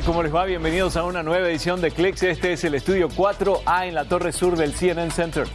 tal? 0.00 0.06
¿Cómo 0.06 0.22
les 0.22 0.34
va? 0.34 0.44
Bienvenidos 0.44 0.96
a 0.96 1.04
una 1.04 1.22
nueva 1.22 1.48
edición 1.48 1.80
de 1.80 1.90
Clicks. 1.90 2.22
Este 2.22 2.52
es 2.52 2.64
el 2.64 2.74
estudio 2.74 3.08
4A 3.08 3.86
en 3.86 3.94
la 3.94 4.04
torre 4.04 4.32
sur 4.32 4.56
del 4.56 4.74
CNN 4.74 5.10
Center. 5.10 5.46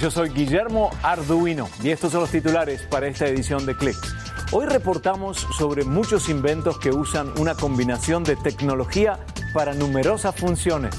Yo 0.00 0.10
soy 0.10 0.30
Guillermo 0.30 0.90
Arduino 1.02 1.68
y 1.82 1.90
estos 1.90 2.12
son 2.12 2.22
los 2.22 2.30
titulares 2.30 2.82
para 2.82 3.06
esta 3.06 3.26
edición 3.26 3.66
de 3.66 3.76
Clicks. 3.76 4.14
Hoy 4.52 4.66
reportamos 4.66 5.46
sobre 5.56 5.84
muchos 5.84 6.28
inventos 6.28 6.78
que 6.78 6.90
usan 6.90 7.32
una 7.38 7.54
combinación 7.54 8.24
de 8.24 8.36
tecnología 8.36 9.18
para 9.52 9.74
numerosas 9.74 10.34
funciones. 10.34 10.94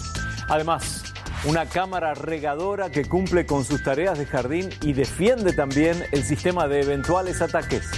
Además, 0.49 1.03
una 1.45 1.65
cámara 1.65 2.13
regadora 2.13 2.89
que 2.89 3.05
cumple 3.05 3.45
con 3.45 3.63
sus 3.65 3.83
tareas 3.83 4.17
de 4.17 4.25
jardín 4.25 4.69
y 4.81 4.93
defiende 4.93 5.53
también 5.53 6.03
el 6.11 6.23
sistema 6.23 6.67
de 6.67 6.81
eventuales 6.81 7.41
ataques 7.41 7.89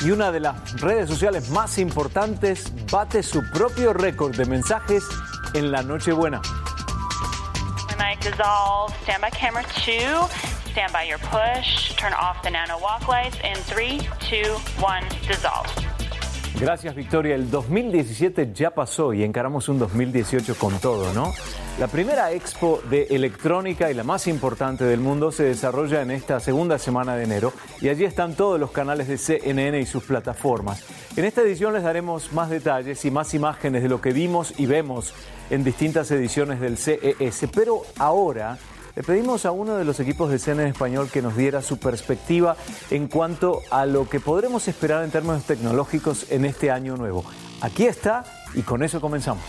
y 0.00 0.10
una 0.10 0.30
de 0.30 0.40
las 0.40 0.80
redes 0.80 1.08
sociales 1.08 1.50
más 1.50 1.78
importantes 1.78 2.72
bate 2.90 3.22
su 3.22 3.42
propio 3.50 3.92
récord 3.92 4.36
de 4.36 4.44
mensajes 4.44 5.04
en 5.54 5.72
la 5.72 5.82
Nochebuena. 5.82 6.40
Stand. 15.32 15.87
Gracias 16.60 16.96
Victoria. 16.96 17.36
El 17.36 17.52
2017 17.52 18.50
ya 18.52 18.70
pasó 18.70 19.14
y 19.14 19.22
encaramos 19.22 19.68
un 19.68 19.78
2018 19.78 20.56
con 20.56 20.76
todo, 20.80 21.12
¿no? 21.12 21.32
La 21.78 21.86
primera 21.86 22.32
expo 22.32 22.82
de 22.90 23.04
electrónica 23.10 23.92
y 23.92 23.94
la 23.94 24.02
más 24.02 24.26
importante 24.26 24.82
del 24.82 24.98
mundo 24.98 25.30
se 25.30 25.44
desarrolla 25.44 26.02
en 26.02 26.10
esta 26.10 26.40
segunda 26.40 26.76
semana 26.78 27.14
de 27.14 27.22
enero 27.22 27.52
y 27.80 27.88
allí 27.88 28.04
están 28.04 28.34
todos 28.34 28.58
los 28.58 28.72
canales 28.72 29.06
de 29.06 29.18
CNN 29.18 29.78
y 29.78 29.86
sus 29.86 30.02
plataformas. 30.02 30.84
En 31.16 31.24
esta 31.24 31.42
edición 31.42 31.74
les 31.74 31.84
daremos 31.84 32.32
más 32.32 32.50
detalles 32.50 33.04
y 33.04 33.12
más 33.12 33.34
imágenes 33.34 33.84
de 33.84 33.88
lo 33.88 34.00
que 34.00 34.12
vimos 34.12 34.52
y 34.58 34.66
vemos 34.66 35.14
en 35.50 35.62
distintas 35.62 36.10
ediciones 36.10 36.58
del 36.58 36.76
CES, 36.76 37.46
pero 37.54 37.82
ahora 37.98 38.58
le 38.94 39.02
pedimos 39.02 39.46
a 39.46 39.50
uno 39.50 39.76
de 39.76 39.84
los 39.84 40.00
equipos 40.00 40.30
de 40.30 40.38
CNN 40.38 40.70
español 40.70 41.10
que 41.10 41.22
nos 41.22 41.36
diera 41.36 41.62
su 41.62 41.78
perspectiva 41.78 42.56
en 42.90 43.08
cuanto 43.08 43.60
a 43.70 43.86
lo 43.86 44.08
que 44.08 44.20
podremos 44.20 44.68
esperar 44.68 45.04
en 45.04 45.10
términos 45.10 45.44
tecnológicos 45.44 46.26
en 46.30 46.44
este 46.44 46.70
año 46.70 46.96
nuevo. 46.96 47.24
Aquí 47.60 47.84
está 47.86 48.24
y 48.54 48.62
con 48.62 48.82
eso 48.82 49.00
comenzamos. 49.00 49.44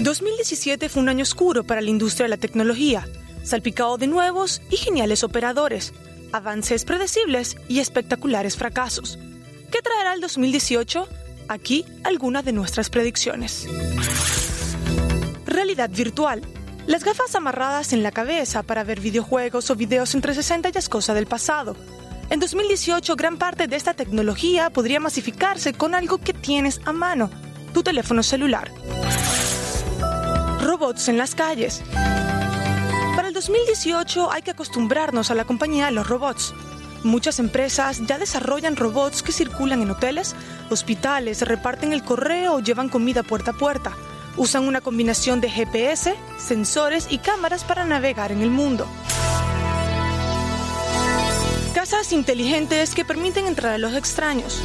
2017 0.00 0.88
fue 0.88 1.02
un 1.02 1.08
año 1.08 1.22
oscuro 1.22 1.64
para 1.64 1.80
la 1.80 1.90
industria 1.90 2.24
de 2.24 2.30
la 2.30 2.36
tecnología, 2.36 3.06
salpicado 3.42 3.98
de 3.98 4.06
nuevos 4.06 4.62
y 4.70 4.76
geniales 4.76 5.24
operadores, 5.24 5.94
avances 6.32 6.84
predecibles 6.84 7.56
y 7.68 7.80
espectaculares 7.80 8.56
fracasos. 8.56 9.18
¿Qué 9.70 9.82
traerá 9.82 10.14
el 10.14 10.20
2018? 10.20 11.08
Aquí 11.48 11.84
algunas 12.04 12.44
de 12.44 12.52
nuestras 12.52 12.90
predicciones. 12.90 13.66
Realidad 15.44 15.90
virtual. 15.90 16.42
Las 16.86 17.04
gafas 17.04 17.34
amarradas 17.34 17.92
en 17.92 18.02
la 18.02 18.12
cabeza 18.12 18.62
para 18.62 18.84
ver 18.84 19.00
videojuegos 19.00 19.70
o 19.70 19.76
videos 19.76 20.14
en 20.14 20.20
360 20.20 20.70
ya 20.70 20.78
es 20.78 20.88
cosa 20.88 21.14
del 21.14 21.26
pasado. 21.26 21.76
En 22.30 22.40
2018 22.40 23.16
gran 23.16 23.38
parte 23.38 23.66
de 23.66 23.76
esta 23.76 23.94
tecnología 23.94 24.70
podría 24.70 25.00
masificarse 25.00 25.72
con 25.72 25.94
algo 25.94 26.18
que 26.18 26.32
tienes 26.32 26.80
a 26.84 26.92
mano, 26.92 27.30
tu 27.72 27.82
teléfono 27.82 28.22
celular 28.22 28.70
robots 30.66 31.08
en 31.08 31.16
las 31.16 31.34
calles. 31.34 31.82
Para 33.14 33.28
el 33.28 33.34
2018 33.34 34.30
hay 34.30 34.42
que 34.42 34.50
acostumbrarnos 34.50 35.30
a 35.30 35.34
la 35.34 35.44
compañía 35.44 35.86
de 35.86 35.92
los 35.92 36.08
robots. 36.08 36.52
Muchas 37.02 37.38
empresas 37.38 38.04
ya 38.06 38.18
desarrollan 38.18 38.76
robots 38.76 39.22
que 39.22 39.32
circulan 39.32 39.80
en 39.80 39.90
hoteles, 39.90 40.34
hospitales, 40.68 41.40
reparten 41.42 41.92
el 41.92 42.02
correo 42.02 42.56
o 42.56 42.60
llevan 42.60 42.88
comida 42.88 43.22
puerta 43.22 43.52
a 43.52 43.54
puerta. 43.54 43.96
Usan 44.36 44.68
una 44.68 44.82
combinación 44.82 45.40
de 45.40 45.50
GPS, 45.50 46.14
sensores 46.38 47.06
y 47.10 47.18
cámaras 47.18 47.64
para 47.64 47.84
navegar 47.84 48.32
en 48.32 48.42
el 48.42 48.50
mundo. 48.50 48.86
Casas 51.74 52.12
inteligentes 52.12 52.94
que 52.94 53.04
permiten 53.04 53.46
entrar 53.46 53.72
a 53.72 53.78
los 53.78 53.94
extraños. 53.94 54.60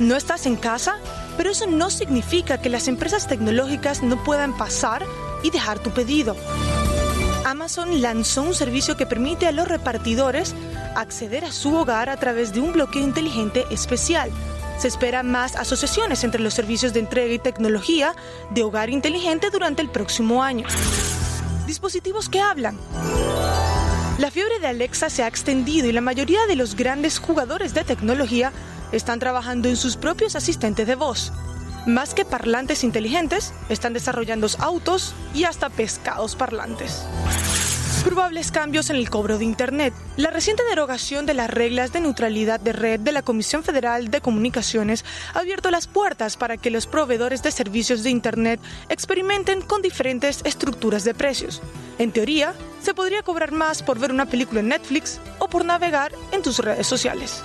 ¿No 0.00 0.16
estás 0.16 0.46
en 0.46 0.56
casa? 0.56 0.96
Pero 1.36 1.50
eso 1.50 1.66
no 1.66 1.90
significa 1.90 2.60
que 2.60 2.68
las 2.68 2.88
empresas 2.88 3.28
tecnológicas 3.28 4.02
no 4.02 4.22
puedan 4.24 4.56
pasar 4.56 5.04
y 5.42 5.50
dejar 5.50 5.78
tu 5.78 5.90
pedido. 5.90 6.36
Amazon 7.44 8.02
lanzó 8.02 8.42
un 8.42 8.54
servicio 8.54 8.96
que 8.96 9.06
permite 9.06 9.46
a 9.46 9.52
los 9.52 9.68
repartidores 9.68 10.54
acceder 10.96 11.44
a 11.44 11.52
su 11.52 11.74
hogar 11.74 12.08
a 12.08 12.16
través 12.16 12.52
de 12.52 12.60
un 12.60 12.72
bloqueo 12.72 13.02
inteligente 13.02 13.66
especial. 13.70 14.30
Se 14.80 14.88
esperan 14.88 15.30
más 15.30 15.56
asociaciones 15.56 16.24
entre 16.24 16.40
los 16.40 16.54
servicios 16.54 16.94
de 16.94 17.00
entrega 17.00 17.34
y 17.34 17.38
tecnología 17.38 18.14
de 18.48 18.62
hogar 18.62 18.88
inteligente 18.88 19.50
durante 19.50 19.82
el 19.82 19.90
próximo 19.90 20.42
año. 20.42 20.66
Dispositivos 21.66 22.30
que 22.30 22.40
hablan. 22.40 22.78
La 24.16 24.30
fiebre 24.30 24.58
de 24.58 24.68
Alexa 24.68 25.10
se 25.10 25.22
ha 25.22 25.26
extendido 25.26 25.86
y 25.86 25.92
la 25.92 26.00
mayoría 26.00 26.46
de 26.46 26.56
los 26.56 26.76
grandes 26.76 27.18
jugadores 27.18 27.74
de 27.74 27.84
tecnología 27.84 28.52
están 28.90 29.18
trabajando 29.18 29.68
en 29.68 29.76
sus 29.76 29.98
propios 29.98 30.34
asistentes 30.34 30.86
de 30.86 30.94
voz. 30.94 31.30
Más 31.86 32.14
que 32.14 32.24
parlantes 32.24 32.82
inteligentes, 32.82 33.52
están 33.68 33.92
desarrollando 33.92 34.46
autos 34.60 35.12
y 35.34 35.44
hasta 35.44 35.68
pescados 35.68 36.36
parlantes. 36.36 37.04
Probables 38.04 38.50
cambios 38.50 38.88
en 38.90 38.96
el 38.96 39.10
cobro 39.10 39.38
de 39.38 39.44
Internet. 39.44 39.92
La 40.16 40.30
reciente 40.30 40.62
derogación 40.68 41.26
de 41.26 41.34
las 41.34 41.50
reglas 41.50 41.92
de 41.92 42.00
neutralidad 42.00 42.58
de 42.58 42.72
red 42.72 42.98
de 42.98 43.12
la 43.12 43.22
Comisión 43.22 43.62
Federal 43.62 44.10
de 44.10 44.20
Comunicaciones 44.20 45.04
ha 45.34 45.40
abierto 45.40 45.70
las 45.70 45.86
puertas 45.86 46.36
para 46.36 46.56
que 46.56 46.70
los 46.70 46.86
proveedores 46.86 47.42
de 47.42 47.50
servicios 47.50 48.02
de 48.02 48.10
Internet 48.10 48.60
experimenten 48.88 49.60
con 49.60 49.82
diferentes 49.82 50.40
estructuras 50.44 51.04
de 51.04 51.14
precios. 51.14 51.60
En 51.98 52.10
teoría, 52.10 52.54
se 52.82 52.94
podría 52.94 53.22
cobrar 53.22 53.52
más 53.52 53.82
por 53.82 53.98
ver 53.98 54.12
una 54.12 54.26
película 54.26 54.60
en 54.60 54.68
Netflix 54.68 55.20
o 55.38 55.48
por 55.48 55.64
navegar 55.64 56.12
en 56.32 56.42
tus 56.42 56.58
redes 56.58 56.86
sociales. 56.86 57.42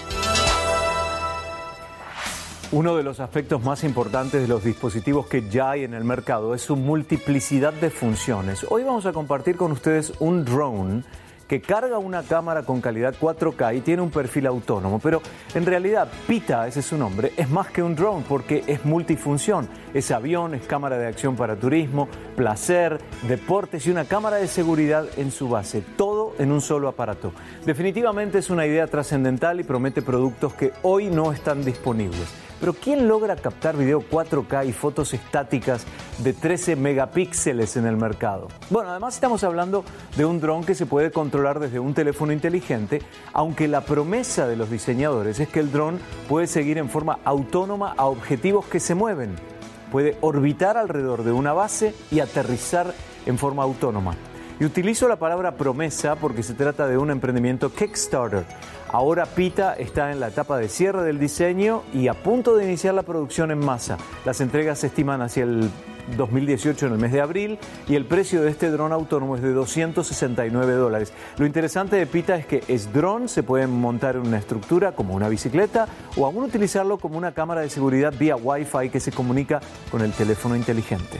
Uno 2.75 2.97
de 2.97 3.03
los 3.03 3.22
aspectos 3.22 3.63
más 3.63 3.86
importantes 3.86 4.41
de 4.41 4.50
los 4.50 4.66
dispositivos 4.66 5.28
que 5.28 5.50
ya 5.50 5.72
hay 5.72 5.86
en 5.86 5.94
el 5.94 6.03
mercado 6.03 6.53
es 6.53 6.62
su 6.62 6.75
multiplicidad 6.75 7.72
de 7.72 7.90
funciones. 7.90 8.66
Hoy 8.69 8.84
vamos 8.84 9.06
a 9.06 9.13
compartir 9.13 9.56
con 9.56 9.72
ustedes 9.72 10.12
un 10.19 10.44
drone 10.44 11.03
que 11.47 11.62
carga 11.62 12.00
una 12.00 12.24
cámara 12.24 12.64
con 12.64 12.81
calidad 12.81 13.16
4K 13.18 13.78
y 13.78 13.80
tiene 13.80 14.02
un 14.02 14.09
perfil 14.09 14.47
autónomo, 14.47 15.00
pero 15.00 15.22
en 15.53 15.66
realidad 15.66 16.09
Pita, 16.28 16.68
ese 16.68 16.81
es 16.81 16.85
su 16.88 16.97
nombre, 16.97 17.31
es 17.38 17.50
más 17.50 17.68
que 17.68 17.81
un 17.81 17.96
drone 17.96 18.25
porque 18.28 18.66
es 18.68 18.84
multifunción. 18.84 19.69
Es 19.94 20.12
avión, 20.12 20.53
es 20.53 20.68
cámara 20.68 20.97
de 20.97 21.08
acción 21.08 21.38
para 21.38 21.56
turismo, 21.56 22.09
placer, 22.35 23.00
deportes 23.25 23.88
y 23.88 23.91
una 23.91 24.03
cámara 24.03 24.35
de 24.35 24.50
seguridad 24.50 25.06
en 25.16 25.31
su 25.31 25.47
base, 25.47 25.81
en 26.40 26.51
un 26.51 26.62
solo 26.62 26.88
aparato. 26.88 27.31
Definitivamente 27.66 28.40
es 28.40 28.50
una 28.50 28.66
idea 28.66 28.88
trascendental 28.88 29.59
y 29.59 29.63
promete 29.63 30.01
productos 30.01 30.53
que 30.53 30.72
hoy 30.84 31.07
no 31.07 31.31
están 31.31 31.63
disponibles. 31.63 32.28
Pero 32.59 32.73
¿quién 32.73 33.07
logra 33.07 33.35
captar 33.35 33.75
video 33.75 34.01
4K 34.01 34.68
y 34.68 34.72
fotos 34.72 35.13
estáticas 35.13 35.85
de 36.19 36.34
13 36.34 36.75
megapíxeles 36.78 37.75
en 37.75 37.85
el 37.85 37.97
mercado? 37.97 38.47
Bueno, 38.69 38.91
además 38.91 39.16
estamos 39.16 39.44
hablando 39.44 39.84
de 40.16 40.25
un 40.25 40.40
dron 40.40 40.63
que 40.63 40.73
se 40.73 40.85
puede 40.85 41.12
controlar 41.12 41.59
desde 41.59 41.79
un 41.79 41.94
teléfono 41.94 42.31
inteligente, 42.31 43.02
aunque 43.34 43.67
la 43.67 43.81
promesa 43.81 44.47
de 44.47 44.56
los 44.56 44.69
diseñadores 44.69 45.40
es 45.40 45.50
que 45.50 45.59
el 45.59 45.72
dron 45.72 46.00
puede 46.29 46.47
seguir 46.47 46.78
en 46.78 46.90
forma 46.90 47.19
autónoma 47.25 47.94
a 47.97 48.06
objetivos 48.06 48.66
que 48.66 48.79
se 48.79 48.96
mueven. 48.96 49.35
Puede 49.91 50.17
orbitar 50.22 50.78
alrededor 50.78 51.23
de 51.23 51.34
una 51.34 51.53
base 51.53 51.94
y 52.09 52.22
aterrizar 52.22 52.94
en 53.25 53.38
forma 53.38 53.63
autónoma. 53.63 54.16
Y 54.59 54.66
utilizo 54.66 55.07
la 55.09 55.17
palabra 55.17 55.55
promesa 55.55 56.16
porque 56.16 56.43
se 56.43 56.53
trata 56.53 56.87
de 56.87 56.97
un 56.97 57.11
emprendimiento 57.11 57.73
Kickstarter. 57.73 58.46
Ahora 58.91 59.25
Pita 59.25 59.73
está 59.73 60.11
en 60.11 60.22
la 60.22 60.29
etapa 60.29 60.57
de 60.57 60.69
cierre 60.69 61.03
del 61.03 61.19
diseño 61.19 61.84
y 61.93 62.07
a 62.07 62.13
punto 62.13 62.55
de 62.55 62.63
iniciar 62.63 62.93
la 62.93 63.03
producción 63.03 63.52
en 63.52 63.59
masa. 63.59 63.97
Las 64.23 64.40
entregas 64.40 64.79
se 64.79 64.87
estiman 64.87 65.22
hacia 65.22 65.43
el 65.43 65.69
2018 66.16 66.85
en 66.85 66.93
el 66.93 66.99
mes 66.99 67.11
de 67.11 67.19
abril 67.19 67.59
y 67.87 67.96
el 67.96 68.05
precio 68.05 68.41
de 68.41 68.49
este 68.49 68.69
dron 68.69 68.93
autónomo 68.93 69.35
es 69.35 69.41
de 69.41 69.52
269 69.52 70.73
dólares. 70.73 71.11
Lo 71.37 71.46
interesante 71.46 71.97
de 71.97 72.05
Pita 72.05 72.35
es 72.35 72.46
que 72.46 72.63
es 72.67 72.93
dron, 72.93 73.28
se 73.28 73.43
puede 73.43 73.67
montar 73.67 74.16
en 74.16 74.28
una 74.28 74.37
estructura 74.37 74.93
como 74.93 75.16
una 75.16 75.28
bicicleta 75.28 75.87
o 76.16 76.25
aún 76.25 76.43
utilizarlo 76.43 76.97
como 76.97 77.17
una 77.17 77.34
cámara 77.34 77.61
de 77.61 77.69
seguridad 77.69 78.13
vía 78.17 78.35
Wi-Fi 78.35 78.90
que 78.90 78.99
se 78.99 79.11
comunica 79.11 79.59
con 79.91 80.01
el 80.01 80.13
teléfono 80.13 80.55
inteligente. 80.55 81.19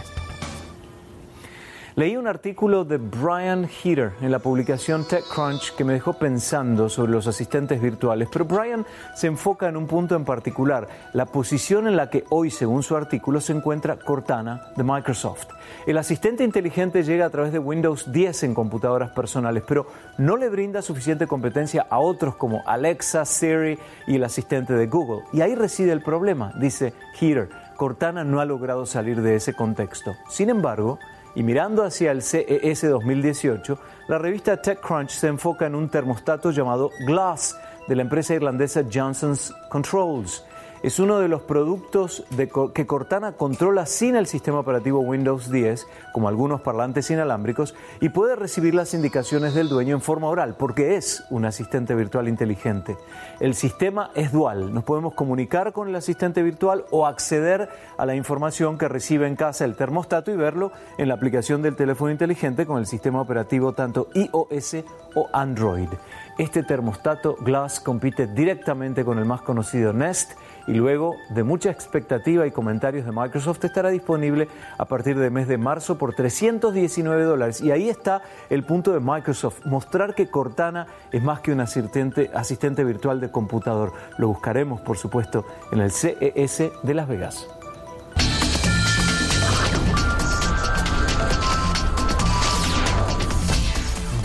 Leí 1.98 2.18
un 2.18 2.28
artículo 2.28 2.84
de 2.84 2.98
Brian 2.98 3.70
Heater 3.70 4.12
en 4.20 4.30
la 4.30 4.40
publicación 4.40 5.08
TechCrunch 5.08 5.78
que 5.78 5.86
me 5.86 5.94
dejó 5.94 6.12
pensando 6.12 6.90
sobre 6.90 7.14
los 7.14 7.26
asistentes 7.26 7.82
virtuales, 7.82 8.28
pero 8.30 8.44
Brian 8.44 8.86
se 9.16 9.28
enfoca 9.28 9.70
en 9.70 9.78
un 9.78 9.88
punto 9.88 10.14
en 10.18 10.26
particular, 10.26 10.90
la 11.14 11.26
posición 11.26 11.88
en 11.88 11.96
la 11.96 12.10
que 12.10 12.26
hoy, 12.32 12.52
según 12.52 12.84
su 12.84 12.98
artículo, 12.98 13.40
se 13.40 13.54
encuentra 13.54 13.96
Cortana 13.96 14.74
de 14.76 14.84
Microsoft. 14.84 15.48
El 15.88 15.98
asistente 15.98 16.44
inteligente 16.44 17.02
llega 17.02 17.28
a 17.28 17.30
través 17.30 17.54
de 17.54 17.60
Windows 17.60 18.12
10 18.12 18.44
en 18.44 18.56
computadoras 18.56 19.12
personales, 19.12 19.64
pero 19.66 19.88
no 20.18 20.36
le 20.36 20.50
brinda 20.50 20.82
suficiente 20.82 21.28
competencia 21.28 21.88
a 21.90 22.00
otros 22.00 22.36
como 22.36 22.62
Alexa, 22.66 23.24
Siri 23.24 23.80
y 24.06 24.16
el 24.16 24.26
asistente 24.26 24.74
de 24.74 24.88
Google. 24.88 25.24
Y 25.32 25.40
ahí 25.40 25.56
reside 25.56 25.94
el 25.94 26.04
problema, 26.04 26.52
dice 26.60 26.94
Heater 27.18 27.48
Cortana 27.76 28.24
no 28.24 28.40
ha 28.40 28.46
logrado 28.46 28.86
salir 28.86 29.22
de 29.22 29.36
ese 29.36 29.54
contexto. 29.54 30.16
Sin 30.30 30.50
embargo, 30.50 31.00
y 31.36 31.44
mirando 31.44 31.84
hacia 31.84 32.12
el 32.12 32.22
CES 32.22 32.90
2018, 32.90 33.78
la 34.08 34.18
revista 34.18 34.62
TechCrunch 34.62 35.10
se 35.10 35.28
enfoca 35.28 35.68
en 35.68 35.76
un 35.76 35.90
termostato 35.90 36.52
llamado 36.52 36.90
Glass 37.06 37.58
de 37.88 37.96
la 37.96 38.02
empresa 38.02 38.34
irlandesa 38.34 38.84
Johnson's 38.92 39.54
Controls 39.70 40.44
es 40.86 41.00
uno 41.00 41.18
de 41.18 41.28
los 41.28 41.42
productos 41.42 42.24
que 42.76 42.86
Cortana 42.86 43.32
controla 43.32 43.88
sin 43.88 44.16
el 44.16 44.28
sistema 44.28 44.60
operativo 44.60 45.00
Windows 45.00 45.50
10, 45.50 45.88
como 46.14 46.28
algunos 46.28 46.62
parlantes 46.62 47.10
inalámbricos, 47.10 47.74
y 48.02 48.10
puede 48.10 48.36
recibir 48.36 48.76
las 48.76 48.94
indicaciones 48.94 49.56
del 49.56 49.68
dueño 49.68 49.96
en 49.96 50.02
forma 50.02 50.28
oral, 50.28 50.58
porque 50.60 50.96
es 50.96 51.24
un 51.32 51.46
asistente 51.46 51.96
virtual 51.96 52.28
inteligente. 52.28 52.98
El 53.40 53.56
sistema 53.56 54.12
es 54.14 54.32
dual, 54.32 54.76
nos 54.76 54.84
podemos 54.84 55.16
comunicar 55.16 55.74
con 55.74 55.90
el 55.90 55.96
asistente 55.96 56.44
virtual 56.44 56.86
o 56.92 57.08
acceder 57.08 57.68
a 57.98 58.06
la 58.06 58.14
información 58.14 58.78
que 58.78 58.88
recibe 58.88 59.26
en 59.26 59.36
casa 59.36 59.66
el 59.66 59.76
termostato 59.76 60.32
y 60.32 60.36
verlo 60.36 60.72
en 61.00 61.08
la 61.08 61.16
aplicación 61.16 61.64
del 61.64 61.76
teléfono 61.76 62.12
inteligente 62.12 62.68
con 62.68 62.78
el 62.78 62.86
sistema 62.86 63.22
operativo 63.22 63.74
tanto 63.74 64.10
iOS 64.14 64.84
o 65.16 65.30
Android. 65.34 65.90
Este 66.38 66.62
termostato 66.62 67.38
Glass 67.40 67.80
compite 67.80 68.28
directamente 68.28 69.04
con 69.04 69.18
el 69.18 69.26
más 69.26 69.42
conocido 69.42 69.92
Nest 69.92 70.34
y 70.68 70.74
luego 70.74 71.16
de 71.30 71.44
mucha 71.44 71.70
expectativa 71.70 72.48
y 72.48 72.52
comentarios 72.52 73.06
de 73.06 73.12
Microsoft 73.12 73.64
estará 73.64 73.90
disponible 73.90 74.48
a 74.78 74.86
partir 74.86 75.18
del 75.18 75.32
mes 75.32 75.48
de 75.48 75.58
marzo 75.58 75.98
por 75.98 76.14
319 76.14 77.24
dólares. 77.24 77.62
Y 77.62 77.72
ahí 77.72 77.90
está 77.90 78.22
el 78.50 78.64
punto 78.64 78.94
de 78.94 79.00
Microsoft, 79.00 79.66
mostrar 79.66 80.16
que 80.16 80.30
Cortana 80.30 80.88
es 81.12 81.24
más 81.24 81.40
que 81.42 81.52
un 81.52 81.60
asistente, 81.60 82.32
asistente 82.34 82.84
virtual 82.84 83.20
de 83.20 83.32
computador. 83.32 83.94
Lo 84.18 84.28
buscaremos, 84.28 84.82
por 84.82 84.98
supuesto, 84.98 85.46
en 85.72 85.80
el 85.80 85.92
CES 85.92 86.72
de 86.84 86.94
Las 86.94 87.08
Vegas. 87.08 87.48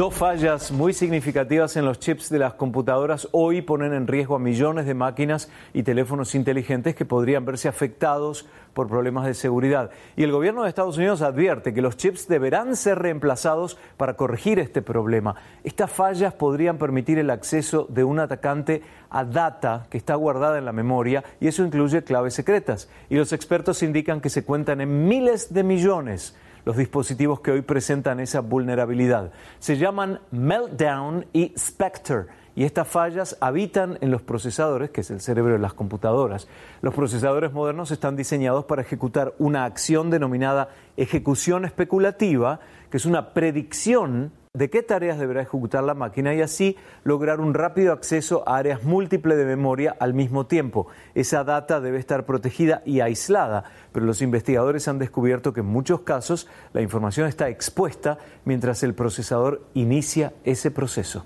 Dos 0.00 0.14
fallas 0.14 0.72
muy 0.72 0.94
significativas 0.94 1.76
en 1.76 1.84
los 1.84 1.98
chips 1.98 2.30
de 2.30 2.38
las 2.38 2.54
computadoras 2.54 3.28
hoy 3.32 3.60
ponen 3.60 3.92
en 3.92 4.06
riesgo 4.06 4.34
a 4.34 4.38
millones 4.38 4.86
de 4.86 4.94
máquinas 4.94 5.50
y 5.74 5.82
teléfonos 5.82 6.34
inteligentes 6.34 6.94
que 6.94 7.04
podrían 7.04 7.44
verse 7.44 7.68
afectados 7.68 8.46
por 8.72 8.88
problemas 8.88 9.26
de 9.26 9.34
seguridad. 9.34 9.90
Y 10.16 10.22
el 10.22 10.32
gobierno 10.32 10.62
de 10.62 10.70
Estados 10.70 10.96
Unidos 10.96 11.20
advierte 11.20 11.74
que 11.74 11.82
los 11.82 11.98
chips 11.98 12.28
deberán 12.28 12.76
ser 12.76 12.98
reemplazados 12.98 13.76
para 13.98 14.16
corregir 14.16 14.58
este 14.58 14.80
problema. 14.80 15.34
Estas 15.64 15.90
fallas 15.90 16.32
podrían 16.32 16.78
permitir 16.78 17.18
el 17.18 17.28
acceso 17.28 17.86
de 17.90 18.02
un 18.02 18.20
atacante 18.20 18.80
a 19.10 19.26
data 19.26 19.86
que 19.90 19.98
está 19.98 20.14
guardada 20.14 20.56
en 20.56 20.64
la 20.64 20.72
memoria 20.72 21.24
y 21.40 21.48
eso 21.48 21.62
incluye 21.62 22.04
claves 22.04 22.32
secretas. 22.32 22.88
Y 23.10 23.16
los 23.16 23.34
expertos 23.34 23.82
indican 23.82 24.22
que 24.22 24.30
se 24.30 24.46
cuentan 24.46 24.80
en 24.80 25.08
miles 25.08 25.52
de 25.52 25.62
millones 25.62 26.34
los 26.64 26.76
dispositivos 26.76 27.40
que 27.40 27.50
hoy 27.50 27.62
presentan 27.62 28.20
esa 28.20 28.40
vulnerabilidad. 28.40 29.32
Se 29.58 29.76
llaman 29.76 30.20
Meltdown 30.30 31.26
y 31.32 31.52
Spectre 31.56 32.26
y 32.56 32.64
estas 32.64 32.88
fallas 32.88 33.36
habitan 33.40 33.96
en 34.00 34.10
los 34.10 34.22
procesadores, 34.22 34.90
que 34.90 35.02
es 35.02 35.10
el 35.10 35.20
cerebro 35.20 35.52
de 35.52 35.58
las 35.58 35.72
computadoras. 35.72 36.48
Los 36.82 36.94
procesadores 36.94 37.52
modernos 37.52 37.90
están 37.90 38.16
diseñados 38.16 38.64
para 38.64 38.82
ejecutar 38.82 39.34
una 39.38 39.64
acción 39.64 40.10
denominada 40.10 40.68
ejecución 40.96 41.64
especulativa, 41.64 42.60
que 42.90 42.96
es 42.96 43.06
una 43.06 43.32
predicción 43.32 44.32
de 44.52 44.68
qué 44.68 44.82
tareas 44.82 45.20
deberá 45.20 45.42
ejecutar 45.42 45.84
la 45.84 45.94
máquina 45.94 46.34
y 46.34 46.42
así 46.42 46.76
lograr 47.04 47.38
un 47.38 47.54
rápido 47.54 47.92
acceso 47.92 48.42
a 48.48 48.56
áreas 48.56 48.82
múltiples 48.82 49.38
de 49.38 49.44
memoria 49.44 49.94
al 50.00 50.12
mismo 50.12 50.46
tiempo. 50.46 50.88
Esa 51.14 51.44
data 51.44 51.80
debe 51.80 52.00
estar 52.00 52.26
protegida 52.26 52.82
y 52.84 52.98
aislada, 52.98 53.62
pero 53.92 54.06
los 54.06 54.22
investigadores 54.22 54.88
han 54.88 54.98
descubierto 54.98 55.52
que 55.52 55.60
en 55.60 55.66
muchos 55.66 56.00
casos 56.00 56.48
la 56.72 56.82
información 56.82 57.28
está 57.28 57.48
expuesta 57.48 58.18
mientras 58.44 58.82
el 58.82 58.94
procesador 58.94 59.62
inicia 59.74 60.32
ese 60.42 60.72
proceso. 60.72 61.24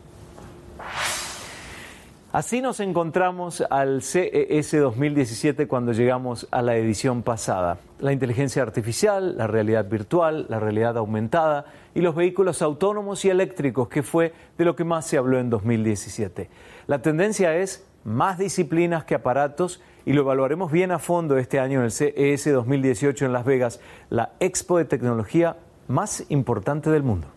Así 2.34 2.60
nos 2.60 2.80
encontramos 2.80 3.62
al 3.70 4.02
CES 4.02 4.72
2017 4.72 5.68
cuando 5.68 5.92
llegamos 5.92 6.48
a 6.50 6.62
la 6.62 6.74
edición 6.74 7.22
pasada. 7.22 7.78
La 8.00 8.12
inteligencia 8.12 8.60
artificial, 8.60 9.38
la 9.38 9.46
realidad 9.46 9.88
virtual, 9.88 10.46
la 10.48 10.58
realidad 10.58 10.98
aumentada 10.98 11.66
y 11.94 12.00
los 12.00 12.16
vehículos 12.16 12.60
autónomos 12.60 13.24
y 13.24 13.30
eléctricos, 13.30 13.86
que 13.86 14.02
fue 14.02 14.32
de 14.58 14.64
lo 14.64 14.74
que 14.74 14.82
más 14.82 15.06
se 15.06 15.16
habló 15.16 15.38
en 15.38 15.48
2017. 15.48 16.50
La 16.88 17.02
tendencia 17.02 17.56
es 17.56 17.86
más 18.02 18.36
disciplinas 18.36 19.04
que 19.04 19.14
aparatos 19.14 19.80
y 20.04 20.12
lo 20.12 20.22
evaluaremos 20.22 20.72
bien 20.72 20.90
a 20.90 20.98
fondo 20.98 21.38
este 21.38 21.60
año 21.60 21.78
en 21.78 21.84
el 21.84 21.92
CES 21.92 22.52
2018 22.52 23.26
en 23.26 23.32
Las 23.32 23.44
Vegas, 23.44 23.78
la 24.10 24.32
expo 24.40 24.78
de 24.78 24.86
tecnología 24.86 25.56
más 25.86 26.24
importante 26.30 26.90
del 26.90 27.04
mundo. 27.04 27.28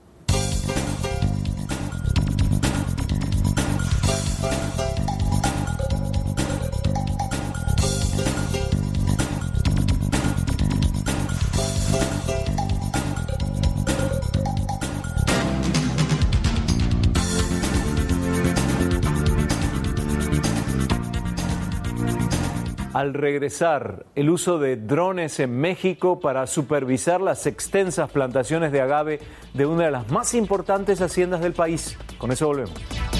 Al 23.07 23.13
regresar 23.13 24.06
el 24.15 24.30
uso 24.30 24.59
de 24.59 24.75
drones 24.75 25.39
en 25.39 25.57
México 25.57 26.19
para 26.19 26.45
supervisar 26.45 27.21
las 27.21 27.48
extensas 27.48 28.09
plantaciones 28.12 28.71
de 28.71 28.81
agave 28.81 29.19
de 29.54 29.65
una 29.65 29.86
de 29.86 29.92
las 29.92 30.12
más 30.12 30.33
importantes 30.33 31.01
haciendas 31.01 31.42
del 31.42 31.54
país. 31.54 31.98
Con 32.18 32.31
eso 32.31 32.48
volvemos. 32.48 33.16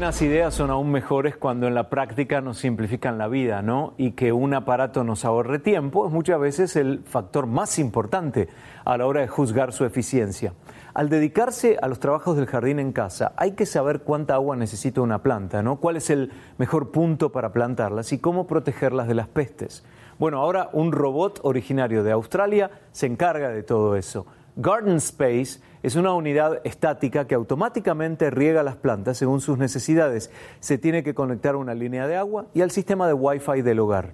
Buenas 0.00 0.22
ideas 0.22 0.54
son 0.54 0.70
aún 0.70 0.90
mejores 0.90 1.36
cuando 1.36 1.68
en 1.68 1.74
la 1.74 1.90
práctica 1.90 2.40
nos 2.40 2.56
simplifican 2.56 3.18
la 3.18 3.28
vida, 3.28 3.60
¿no? 3.60 3.92
Y 3.98 4.12
que 4.12 4.32
un 4.32 4.54
aparato 4.54 5.04
nos 5.04 5.26
ahorre 5.26 5.58
tiempo 5.58 6.06
es 6.06 6.10
muchas 6.10 6.40
veces 6.40 6.74
el 6.76 7.00
factor 7.04 7.44
más 7.44 7.78
importante 7.78 8.48
a 8.86 8.96
la 8.96 9.06
hora 9.06 9.20
de 9.20 9.28
juzgar 9.28 9.74
su 9.74 9.84
eficiencia. 9.84 10.54
Al 10.94 11.10
dedicarse 11.10 11.76
a 11.82 11.86
los 11.86 12.00
trabajos 12.00 12.38
del 12.38 12.46
jardín 12.46 12.78
en 12.78 12.92
casa, 12.92 13.34
hay 13.36 13.52
que 13.52 13.66
saber 13.66 14.00
cuánta 14.00 14.32
agua 14.32 14.56
necesita 14.56 15.02
una 15.02 15.22
planta, 15.22 15.62
¿no? 15.62 15.76
¿Cuál 15.76 15.98
es 15.98 16.08
el 16.08 16.32
mejor 16.56 16.92
punto 16.92 17.30
para 17.30 17.52
plantarlas 17.52 18.14
y 18.14 18.18
cómo 18.18 18.46
protegerlas 18.46 19.06
de 19.06 19.16
las 19.16 19.28
pestes? 19.28 19.84
Bueno, 20.18 20.38
ahora 20.38 20.70
un 20.72 20.92
robot 20.92 21.40
originario 21.42 22.02
de 22.02 22.12
Australia 22.12 22.70
se 22.92 23.04
encarga 23.04 23.50
de 23.50 23.62
todo 23.62 23.96
eso. 23.96 24.24
Garden 24.62 24.96
Space 24.96 25.58
es 25.82 25.96
una 25.96 26.12
unidad 26.12 26.60
estática 26.64 27.26
que 27.26 27.34
automáticamente 27.34 28.28
riega 28.28 28.62
las 28.62 28.76
plantas 28.76 29.16
según 29.16 29.40
sus 29.40 29.56
necesidades. 29.56 30.30
Se 30.60 30.76
tiene 30.76 31.02
que 31.02 31.14
conectar 31.14 31.54
a 31.54 31.58
una 31.58 31.72
línea 31.72 32.06
de 32.06 32.16
agua 32.16 32.44
y 32.52 32.60
al 32.60 32.70
sistema 32.70 33.06
de 33.06 33.14
Wi-Fi 33.14 33.62
del 33.62 33.78
hogar. 33.78 34.12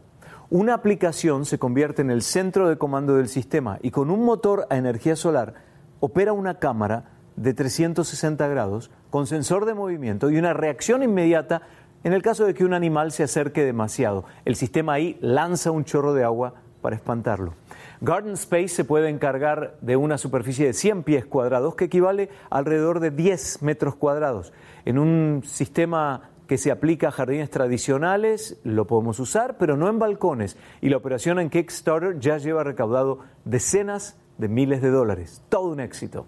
Una 0.48 0.74
aplicación 0.74 1.46
se 1.46 1.58
convierte 1.58 2.02
en 2.02 2.12
el 2.12 2.22
centro 2.22 2.68
de 2.68 2.78
comando 2.78 3.16
del 3.16 3.26
sistema 3.26 3.80
y 3.82 3.90
con 3.90 4.08
un 4.08 4.24
motor 4.24 4.68
a 4.70 4.76
energía 4.76 5.16
solar 5.16 5.54
opera 5.98 6.32
una 6.32 6.60
cámara 6.60 7.10
de 7.34 7.52
360 7.52 8.46
grados 8.46 8.92
con 9.10 9.26
sensor 9.26 9.64
de 9.64 9.74
movimiento 9.74 10.30
y 10.30 10.38
una 10.38 10.52
reacción 10.52 11.02
inmediata 11.02 11.62
en 12.04 12.12
el 12.12 12.22
caso 12.22 12.44
de 12.44 12.54
que 12.54 12.64
un 12.64 12.72
animal 12.72 13.10
se 13.10 13.24
acerque 13.24 13.64
demasiado. 13.64 14.24
El 14.44 14.54
sistema 14.54 14.92
ahí 14.92 15.18
lanza 15.20 15.72
un 15.72 15.84
chorro 15.84 16.14
de 16.14 16.22
agua 16.22 16.54
para 16.82 16.94
espantarlo. 16.94 17.54
Garden 18.00 18.34
Space 18.34 18.68
se 18.68 18.84
puede 18.84 19.08
encargar 19.08 19.78
de 19.80 19.96
una 19.96 20.18
superficie 20.18 20.66
de 20.66 20.72
100 20.72 21.02
pies 21.02 21.26
cuadrados, 21.26 21.74
que 21.74 21.86
equivale 21.86 22.28
alrededor 22.50 23.00
de 23.00 23.10
10 23.10 23.62
metros 23.62 23.96
cuadrados. 23.96 24.52
En 24.84 24.98
un 24.98 25.42
sistema 25.44 26.30
que 26.46 26.58
se 26.58 26.70
aplica 26.70 27.08
a 27.08 27.12
jardines 27.12 27.50
tradicionales, 27.50 28.60
lo 28.64 28.86
podemos 28.86 29.18
usar, 29.18 29.56
pero 29.58 29.76
no 29.76 29.88
en 29.88 29.98
balcones. 29.98 30.56
Y 30.80 30.88
la 30.90 30.96
operación 30.96 31.40
en 31.40 31.50
Kickstarter 31.50 32.18
ya 32.20 32.38
lleva 32.38 32.64
recaudado 32.64 33.20
decenas 33.44 34.16
de 34.38 34.48
miles 34.48 34.82
de 34.82 34.90
dólares. 34.90 35.42
Todo 35.48 35.68
un 35.68 35.80
éxito. 35.80 36.26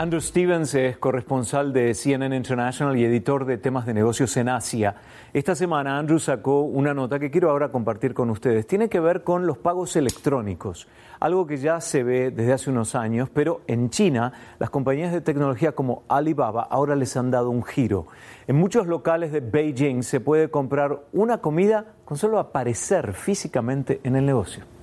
Andrew 0.00 0.20
Stevens 0.20 0.76
es 0.76 0.96
corresponsal 0.96 1.72
de 1.72 1.92
CNN 1.92 2.36
International 2.36 2.96
y 2.96 3.04
editor 3.04 3.44
de 3.44 3.58
temas 3.58 3.84
de 3.84 3.94
negocios 3.94 4.36
en 4.36 4.48
Asia. 4.48 4.94
Esta 5.32 5.56
semana 5.56 5.98
Andrew 5.98 6.20
sacó 6.20 6.60
una 6.60 6.94
nota 6.94 7.18
que 7.18 7.32
quiero 7.32 7.50
ahora 7.50 7.72
compartir 7.72 8.14
con 8.14 8.30
ustedes. 8.30 8.64
Tiene 8.68 8.88
que 8.88 9.00
ver 9.00 9.24
con 9.24 9.44
los 9.44 9.58
pagos 9.58 9.96
electrónicos, 9.96 10.86
algo 11.18 11.48
que 11.48 11.56
ya 11.56 11.80
se 11.80 12.04
ve 12.04 12.30
desde 12.30 12.52
hace 12.52 12.70
unos 12.70 12.94
años, 12.94 13.28
pero 13.28 13.62
en 13.66 13.90
China 13.90 14.32
las 14.60 14.70
compañías 14.70 15.12
de 15.12 15.20
tecnología 15.20 15.72
como 15.72 16.04
Alibaba 16.08 16.62
ahora 16.62 16.94
les 16.94 17.16
han 17.16 17.32
dado 17.32 17.50
un 17.50 17.64
giro. 17.64 18.06
En 18.46 18.54
muchos 18.54 18.86
locales 18.86 19.32
de 19.32 19.40
Beijing 19.40 20.04
se 20.04 20.20
puede 20.20 20.48
comprar 20.48 21.06
una 21.12 21.38
comida 21.38 21.86
con 22.04 22.18
solo 22.18 22.38
aparecer 22.38 23.14
físicamente 23.14 24.00
en 24.04 24.14
el 24.14 24.24
negocio. 24.24 24.77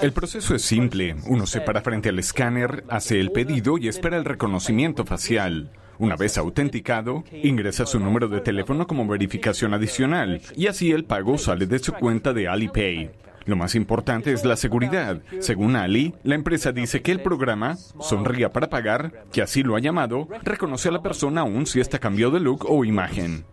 El 0.00 0.12
proceso 0.12 0.54
es 0.54 0.62
simple. 0.62 1.16
Uno 1.26 1.46
se 1.46 1.60
para 1.60 1.80
frente 1.80 2.08
al 2.08 2.18
escáner, 2.18 2.84
hace 2.88 3.20
el 3.20 3.30
pedido 3.30 3.78
y 3.78 3.88
espera 3.88 4.16
el 4.16 4.24
reconocimiento 4.24 5.04
facial. 5.04 5.70
Una 5.98 6.16
vez 6.16 6.38
autenticado, 6.38 7.24
ingresa 7.32 7.86
su 7.86 8.00
número 8.00 8.28
de 8.28 8.40
teléfono 8.40 8.86
como 8.86 9.06
verificación 9.06 9.74
adicional 9.74 10.42
y 10.56 10.66
así 10.66 10.90
el 10.90 11.04
pago 11.04 11.38
sale 11.38 11.66
de 11.66 11.78
su 11.78 11.92
cuenta 11.92 12.32
de 12.32 12.48
Alipay. 12.48 13.10
Lo 13.46 13.56
más 13.56 13.74
importante 13.74 14.32
es 14.32 14.44
la 14.44 14.56
seguridad. 14.56 15.20
Según 15.40 15.76
Ali, 15.76 16.14
la 16.22 16.34
empresa 16.34 16.72
dice 16.72 17.02
que 17.02 17.12
el 17.12 17.20
programa, 17.20 17.76
Sonría 18.00 18.50
para 18.50 18.70
Pagar, 18.70 19.24
que 19.32 19.42
así 19.42 19.62
lo 19.62 19.76
ha 19.76 19.80
llamado, 19.80 20.28
reconoce 20.42 20.88
a 20.88 20.92
la 20.92 21.02
persona 21.02 21.42
aún 21.42 21.66
si 21.66 21.80
esta 21.80 21.98
cambió 21.98 22.30
de 22.30 22.40
look 22.40 22.64
o 22.68 22.84
imagen. 22.84 23.44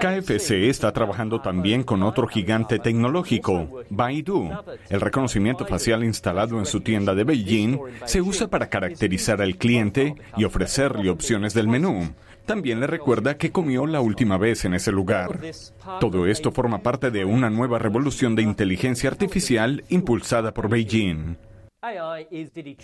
KFC 0.00 0.68
está 0.68 0.92
trabajando 0.92 1.40
también 1.40 1.82
con 1.82 2.02
otro 2.02 2.26
gigante 2.26 2.78
tecnológico, 2.78 3.82
Baidu. 3.90 4.50
El 4.88 5.00
reconocimiento 5.00 5.66
facial 5.66 6.04
instalado 6.04 6.58
en 6.58 6.66
su 6.66 6.80
tienda 6.80 7.14
de 7.14 7.24
Beijing 7.24 7.78
se 8.04 8.20
usa 8.20 8.48
para 8.48 8.68
caracterizar 8.68 9.42
al 9.42 9.56
cliente 9.56 10.14
y 10.36 10.44
ofrecerle 10.44 11.10
opciones 11.10 11.54
del 11.54 11.68
menú. 11.68 12.14
También 12.46 12.80
le 12.80 12.86
recuerda 12.86 13.36
que 13.36 13.52
comió 13.52 13.86
la 13.86 14.00
última 14.00 14.36
vez 14.36 14.64
en 14.64 14.74
ese 14.74 14.90
lugar. 14.90 15.38
Todo 16.00 16.26
esto 16.26 16.50
forma 16.50 16.82
parte 16.82 17.10
de 17.10 17.24
una 17.24 17.50
nueva 17.50 17.78
revolución 17.78 18.34
de 18.34 18.42
inteligencia 18.42 19.10
artificial 19.10 19.84
impulsada 19.88 20.52
por 20.52 20.68
Beijing. 20.68 21.36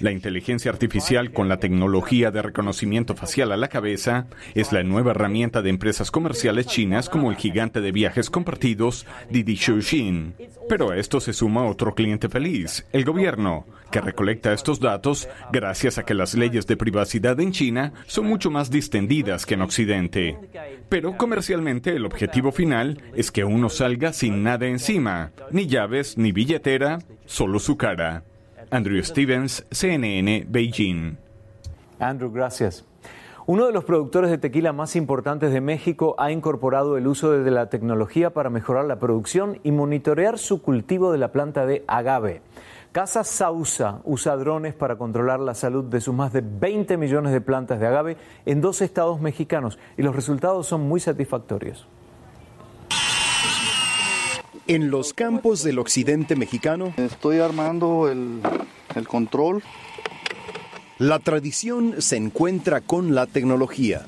La 0.00 0.10
inteligencia 0.10 0.72
artificial 0.72 1.32
con 1.32 1.48
la 1.48 1.58
tecnología 1.58 2.32
de 2.32 2.42
reconocimiento 2.42 3.14
facial 3.14 3.52
a 3.52 3.56
la 3.56 3.68
cabeza 3.68 4.26
es 4.56 4.72
la 4.72 4.82
nueva 4.82 5.12
herramienta 5.12 5.62
de 5.62 5.70
empresas 5.70 6.10
comerciales 6.10 6.66
chinas 6.66 7.08
como 7.08 7.30
el 7.30 7.36
gigante 7.36 7.80
de 7.80 7.92
viajes 7.92 8.28
compartidos 8.28 9.06
Didi 9.30 9.56
Xuxin. 9.56 10.34
Pero 10.68 10.90
a 10.90 10.96
esto 10.96 11.20
se 11.20 11.32
suma 11.32 11.64
otro 11.66 11.94
cliente 11.94 12.28
feliz, 12.28 12.88
el 12.92 13.04
gobierno, 13.04 13.66
que 13.92 14.00
recolecta 14.00 14.52
estos 14.52 14.80
datos 14.80 15.28
gracias 15.52 15.98
a 15.98 16.02
que 16.02 16.14
las 16.14 16.34
leyes 16.34 16.66
de 16.66 16.76
privacidad 16.76 17.38
en 17.38 17.52
China 17.52 17.92
son 18.08 18.26
mucho 18.26 18.50
más 18.50 18.68
distendidas 18.68 19.46
que 19.46 19.54
en 19.54 19.62
Occidente. 19.62 20.36
Pero 20.88 21.16
comercialmente 21.16 21.94
el 21.94 22.04
objetivo 22.04 22.50
final 22.50 23.00
es 23.14 23.30
que 23.30 23.44
uno 23.44 23.68
salga 23.68 24.12
sin 24.12 24.42
nada 24.42 24.66
encima, 24.66 25.30
ni 25.52 25.68
llaves 25.68 26.18
ni 26.18 26.32
billetera, 26.32 26.98
solo 27.26 27.60
su 27.60 27.76
cara. 27.76 28.24
Andrew 28.70 29.02
Stevens, 29.02 29.64
CNN, 29.70 30.44
Beijing. 30.48 31.16
Andrew, 31.98 32.30
gracias. 32.30 32.84
Uno 33.46 33.66
de 33.66 33.72
los 33.72 33.84
productores 33.84 34.30
de 34.30 34.36
tequila 34.36 34.74
más 34.74 34.94
importantes 34.94 35.50
de 35.52 35.62
México 35.62 36.14
ha 36.18 36.30
incorporado 36.30 36.98
el 36.98 37.06
uso 37.06 37.30
de 37.30 37.50
la 37.50 37.70
tecnología 37.70 38.34
para 38.34 38.50
mejorar 38.50 38.84
la 38.84 38.98
producción 38.98 39.58
y 39.62 39.72
monitorear 39.72 40.38
su 40.38 40.60
cultivo 40.60 41.12
de 41.12 41.18
la 41.18 41.32
planta 41.32 41.64
de 41.64 41.82
agave. 41.86 42.42
Casa 42.92 43.24
Sausa 43.24 44.02
usa 44.04 44.36
drones 44.36 44.74
para 44.74 44.96
controlar 44.96 45.40
la 45.40 45.54
salud 45.54 45.84
de 45.84 46.02
sus 46.02 46.14
más 46.14 46.34
de 46.34 46.42
20 46.42 46.98
millones 46.98 47.32
de 47.32 47.40
plantas 47.40 47.80
de 47.80 47.86
agave 47.86 48.18
en 48.44 48.60
dos 48.60 48.82
estados 48.82 49.18
mexicanos 49.18 49.78
y 49.96 50.02
los 50.02 50.14
resultados 50.14 50.66
son 50.66 50.82
muy 50.82 51.00
satisfactorios. 51.00 51.88
En 54.68 54.90
los 54.90 55.14
campos 55.14 55.62
del 55.62 55.78
occidente 55.78 56.36
mexicano, 56.36 56.92
Estoy 56.98 57.38
armando 57.38 58.08
el, 58.10 58.40
el 58.94 59.08
control. 59.08 59.62
la 60.98 61.18
tradición 61.20 61.96
se 62.02 62.16
encuentra 62.16 62.80
con 62.82 63.14
la 63.14 63.26
tecnología. 63.26 64.04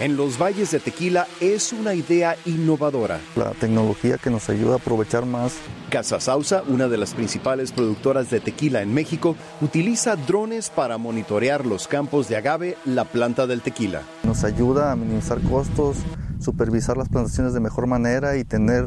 En 0.00 0.16
los 0.16 0.36
valles 0.36 0.72
de 0.72 0.80
Tequila 0.80 1.28
es 1.40 1.72
una 1.72 1.94
idea 1.94 2.36
innovadora. 2.44 3.20
La 3.36 3.52
tecnología 3.52 4.18
que 4.18 4.30
nos 4.30 4.50
ayuda 4.50 4.72
a 4.74 4.76
aprovechar 4.76 5.24
más. 5.24 5.54
Casa 5.90 6.18
Sausa, 6.18 6.64
una 6.66 6.88
de 6.88 6.98
las 6.98 7.14
principales 7.14 7.70
productoras 7.70 8.28
de 8.28 8.40
tequila 8.40 8.82
en 8.82 8.92
México, 8.92 9.36
utiliza 9.60 10.16
drones 10.16 10.70
para 10.70 10.98
monitorear 10.98 11.64
los 11.66 11.86
campos 11.86 12.28
de 12.28 12.36
agave, 12.36 12.76
la 12.84 13.04
planta 13.04 13.46
del 13.46 13.60
tequila. 13.60 14.02
Nos 14.24 14.42
ayuda 14.42 14.90
a 14.90 14.96
minimizar 14.96 15.40
costos, 15.42 15.98
supervisar 16.42 16.96
las 16.96 17.08
plantaciones 17.08 17.54
de 17.54 17.60
mejor 17.60 17.86
manera 17.86 18.36
y 18.36 18.44
tener 18.44 18.86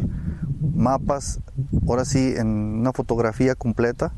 mapas, 0.75 1.39
ahora 1.87 2.05
sí, 2.05 2.33
en 2.35 2.47
una 2.47 2.93
fotografía 2.93 3.55
completa 3.55 4.13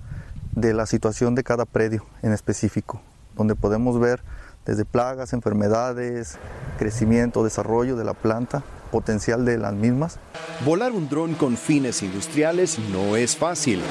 de 0.53 0.73
la 0.73 0.85
situación 0.85 1.35
de 1.35 1.43
cada 1.43 1.65
predio 1.65 2.05
en 2.23 2.33
específico, 2.33 3.01
donde 3.35 3.55
podemos 3.55 3.99
ver 3.99 4.23
desde 4.65 4.83
plagas, 4.83 5.33
enfermedades, 5.33 6.37
crecimiento, 6.77 7.43
desarrollo 7.43 7.95
de 7.95 8.03
la 8.03 8.13
planta, 8.13 8.63
potencial 8.91 9.45
de 9.45 9.57
las 9.57 9.73
mismas. 9.73 10.19
Volar 10.65 10.91
un 10.91 11.07
dron 11.07 11.35
con 11.35 11.55
fines 11.57 12.03
industriales 12.03 12.77
no 12.91 13.15
es 13.15 13.35
fácil. 13.35 13.81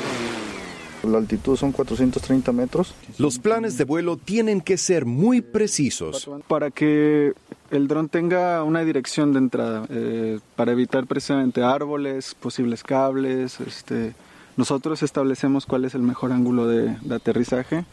La 1.02 1.18
altitud 1.18 1.56
son 1.56 1.72
430 1.72 2.52
metros. 2.52 2.94
Los 3.18 3.38
planes 3.38 3.78
de 3.78 3.84
vuelo 3.84 4.16
tienen 4.16 4.60
que 4.60 4.76
ser 4.76 5.06
muy 5.06 5.40
precisos. 5.40 6.28
para 6.48 6.70
que 6.70 7.32
el 7.70 7.88
dron 7.88 8.08
tenga 8.08 8.62
una 8.62 8.84
dirección 8.84 9.32
de 9.32 9.38
entrada, 9.38 9.86
eh, 9.90 10.38
para 10.54 10.72
evitar 10.72 11.06
precisamente 11.06 11.62
árboles, 11.62 12.34
posibles 12.34 12.82
cables. 12.82 13.60
Este, 13.60 14.14
nosotros 14.56 15.02
establecemos 15.02 15.66
cuál 15.66 15.84
es 15.84 15.94
el 15.94 16.02
mejor 16.02 16.32
ángulo 16.32 16.66
de, 16.66 16.96
de 17.00 17.14
aterrizaje. 17.14 17.84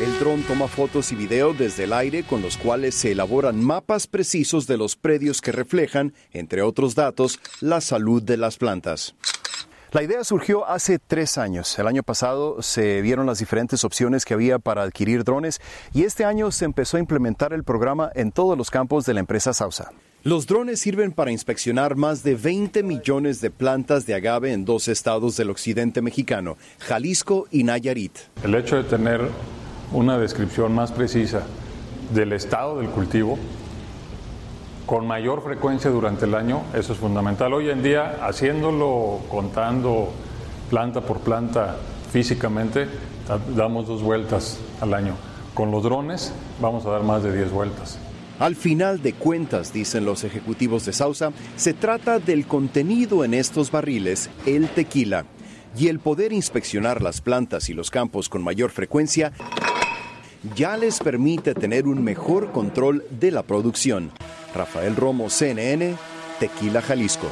El 0.00 0.18
dron 0.18 0.42
toma 0.42 0.68
fotos 0.68 1.12
y 1.12 1.14
videos 1.14 1.56
desde 1.56 1.84
el 1.84 1.92
aire 1.92 2.24
con 2.24 2.42
los 2.42 2.56
cuales 2.56 2.94
se 2.94 3.12
elaboran 3.12 3.62
mapas 3.64 4.06
precisos 4.06 4.66
de 4.66 4.76
los 4.76 4.96
predios 4.96 5.40
que 5.40 5.52
reflejan, 5.52 6.12
entre 6.32 6.62
otros 6.62 6.94
datos, 6.94 7.40
la 7.60 7.80
salud 7.80 8.22
de 8.22 8.36
las 8.36 8.58
plantas. 8.58 9.14
La 9.94 10.02
idea 10.02 10.24
surgió 10.24 10.66
hace 10.66 10.98
tres 10.98 11.38
años. 11.38 11.78
El 11.78 11.86
año 11.86 12.02
pasado 12.02 12.60
se 12.62 13.00
vieron 13.00 13.26
las 13.26 13.38
diferentes 13.38 13.84
opciones 13.84 14.24
que 14.24 14.34
había 14.34 14.58
para 14.58 14.82
adquirir 14.82 15.22
drones 15.22 15.60
y 15.92 16.02
este 16.02 16.24
año 16.24 16.50
se 16.50 16.64
empezó 16.64 16.96
a 16.96 17.00
implementar 17.00 17.52
el 17.52 17.62
programa 17.62 18.10
en 18.16 18.32
todos 18.32 18.58
los 18.58 18.72
campos 18.72 19.06
de 19.06 19.14
la 19.14 19.20
empresa 19.20 19.52
Sausa. 19.52 19.92
Los 20.24 20.48
drones 20.48 20.80
sirven 20.80 21.12
para 21.12 21.30
inspeccionar 21.30 21.94
más 21.94 22.24
de 22.24 22.34
20 22.34 22.82
millones 22.82 23.40
de 23.40 23.52
plantas 23.52 24.04
de 24.04 24.14
agave 24.14 24.52
en 24.52 24.64
dos 24.64 24.88
estados 24.88 25.36
del 25.36 25.50
occidente 25.50 26.02
mexicano, 26.02 26.56
Jalisco 26.80 27.46
y 27.52 27.62
Nayarit. 27.62 28.18
El 28.42 28.56
hecho 28.56 28.74
de 28.74 28.82
tener 28.82 29.20
una 29.92 30.18
descripción 30.18 30.74
más 30.74 30.90
precisa 30.90 31.44
del 32.12 32.32
estado 32.32 32.80
del 32.80 32.90
cultivo 32.90 33.38
con 34.86 35.06
mayor 35.06 35.42
frecuencia 35.42 35.90
durante 35.90 36.26
el 36.26 36.34
año, 36.34 36.62
eso 36.74 36.92
es 36.92 36.98
fundamental. 36.98 37.52
Hoy 37.54 37.70
en 37.70 37.82
día, 37.82 38.18
haciéndolo, 38.22 39.20
contando 39.30 40.12
planta 40.70 41.00
por 41.00 41.20
planta 41.20 41.76
físicamente, 42.12 42.86
da- 43.26 43.40
damos 43.56 43.86
dos 43.86 44.02
vueltas 44.02 44.58
al 44.80 44.94
año. 44.94 45.14
Con 45.54 45.70
los 45.70 45.82
drones 45.82 46.32
vamos 46.60 46.84
a 46.86 46.90
dar 46.90 47.02
más 47.02 47.22
de 47.22 47.34
10 47.34 47.50
vueltas. 47.52 47.98
Al 48.40 48.56
final 48.56 49.00
de 49.00 49.12
cuentas, 49.12 49.72
dicen 49.72 50.04
los 50.04 50.24
ejecutivos 50.24 50.84
de 50.84 50.92
Sausa, 50.92 51.32
se 51.56 51.72
trata 51.72 52.18
del 52.18 52.46
contenido 52.46 53.24
en 53.24 53.32
estos 53.32 53.70
barriles, 53.70 54.28
el 54.44 54.68
tequila, 54.68 55.24
y 55.76 55.88
el 55.88 55.98
poder 56.00 56.32
inspeccionar 56.32 57.00
las 57.02 57.20
plantas 57.20 57.68
y 57.68 57.74
los 57.74 57.90
campos 57.90 58.28
con 58.28 58.42
mayor 58.42 58.70
frecuencia 58.70 59.32
ya 60.54 60.76
les 60.76 60.98
permite 61.00 61.54
tener 61.54 61.86
un 61.86 62.02
mejor 62.02 62.52
control 62.52 63.04
de 63.10 63.30
la 63.30 63.42
producción. 63.42 64.10
Rafael 64.54 64.96
Romo, 64.96 65.30
CNN, 65.30 65.96
Tequila, 66.38 66.82
Jalisco. 66.82 67.28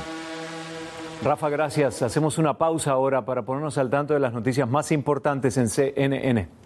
Rafa, 1.23 1.49
gracias. 1.51 2.03
Hacemos 2.03 2.39
una 2.39 2.59
pausa 2.59 2.93
ahora 2.93 3.25
para 3.25 3.43
ponernos 3.43 3.79
al 3.79 3.91
tanto 3.91 4.15
de 4.15 4.21
las 4.21 4.33
noticias 4.33 4.69
más 4.69 4.91
importantes 4.91 5.57
en 5.57 5.69
CNN. 5.69 6.62